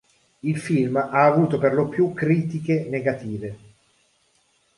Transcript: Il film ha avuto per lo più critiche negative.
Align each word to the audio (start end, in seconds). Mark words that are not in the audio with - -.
Il 0.41 0.57
film 0.57 0.95
ha 0.95 1.25
avuto 1.25 1.59
per 1.59 1.73
lo 1.75 1.87
più 1.87 2.11
critiche 2.13 2.87
negative. 2.89 3.57